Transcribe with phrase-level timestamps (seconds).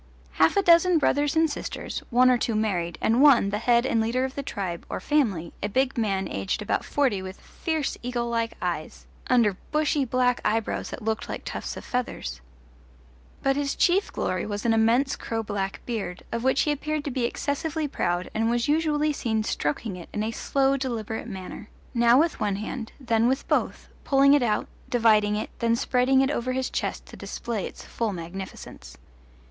[0.31, 4.01] Half a dozen brothers and sisters, one or two married, and one, the head and
[4.01, 8.27] leader of the tribe, or family, a big man aged about forty with fierce eagle
[8.27, 12.41] like eyes under bushy black eyebrows that looked like tufts of feathers.
[13.43, 17.11] But his chief glory was an immense crow black beard, of which he appeared to
[17.11, 22.19] be excessively proud and was usually seen stroking it in a slow deliberate manner, now
[22.19, 26.53] with one hand, then with both, pulling it out, dividing it, then spreading it over
[26.53, 28.97] his chest to display its full magnificence.